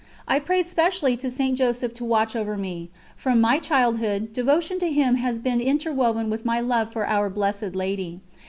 I 0.27 0.39
prayed 0.39 0.65
specially 0.65 1.15
to 1.17 1.29
St. 1.29 1.55
Joseph 1.55 1.93
to 1.93 2.03
watch 2.05 2.35
over 2.35 2.57
me; 2.57 2.89
from 3.15 3.39
my 3.39 3.59
childhood, 3.59 4.33
devotion 4.33 4.79
to 4.79 4.91
him 4.91 5.13
has 5.17 5.37
been 5.37 5.61
interwoven 5.61 6.27
with 6.31 6.43
my 6.43 6.59
love 6.59 6.91
for 6.91 7.05
our 7.05 7.29
Blessed 7.29 7.75
Lady. 7.75 8.19